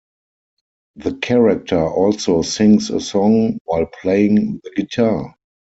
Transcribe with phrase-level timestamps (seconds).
[0.95, 5.35] The character also sings a song while playing the guitar.